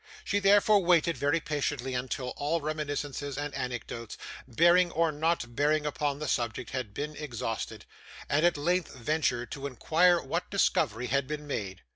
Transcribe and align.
She 0.23 0.39
therefore 0.39 0.83
waited, 0.83 1.15
very 1.15 1.39
patiently, 1.39 1.93
until 1.93 2.29
all 2.29 2.59
reminiscences 2.59 3.37
and 3.37 3.53
anecdotes, 3.53 4.17
bearing 4.47 4.89
or 4.89 5.11
not 5.11 5.55
bearing 5.55 5.85
upon 5.85 6.17
the 6.17 6.27
subject, 6.27 6.71
had 6.71 6.91
been 6.91 7.15
exhausted, 7.15 7.85
and 8.27 8.43
at 8.43 8.57
last 8.57 8.87
ventured 8.87 9.51
to 9.51 9.67
inquire 9.67 10.19
what 10.19 10.49
discovery 10.49 11.05
had 11.05 11.27
been 11.27 11.45
made. 11.45 11.83